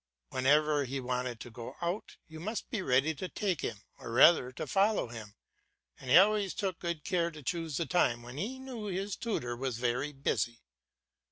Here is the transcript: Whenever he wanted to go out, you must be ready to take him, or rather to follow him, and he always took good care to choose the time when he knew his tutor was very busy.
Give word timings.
Whenever 0.29 0.85
he 0.85 0.99
wanted 0.99 1.39
to 1.39 1.51
go 1.51 1.75
out, 1.79 2.17
you 2.27 2.39
must 2.39 2.71
be 2.71 2.81
ready 2.81 3.13
to 3.13 3.29
take 3.29 3.61
him, 3.61 3.83
or 3.99 4.09
rather 4.09 4.51
to 4.51 4.65
follow 4.65 5.09
him, 5.09 5.35
and 5.99 6.09
he 6.09 6.17
always 6.17 6.55
took 6.55 6.79
good 6.79 7.03
care 7.03 7.29
to 7.29 7.43
choose 7.43 7.77
the 7.77 7.85
time 7.85 8.23
when 8.23 8.39
he 8.39 8.57
knew 8.57 8.85
his 8.85 9.15
tutor 9.15 9.55
was 9.55 9.77
very 9.77 10.11
busy. 10.11 10.63